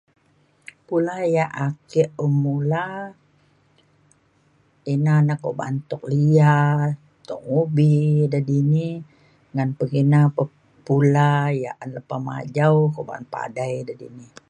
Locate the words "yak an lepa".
11.63-12.15